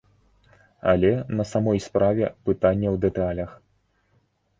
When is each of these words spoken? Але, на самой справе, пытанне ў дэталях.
Але, 0.93 1.09
на 1.39 1.45
самой 1.49 1.79
справе, 1.87 2.29
пытанне 2.49 2.87
ў 2.95 3.03
дэталях. 3.05 3.51